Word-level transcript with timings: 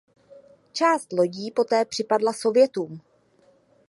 Část 0.73 1.11
lodí 1.13 1.51
poté 1.51 1.85
připadla 1.85 2.33
Sovětům. 2.33 3.01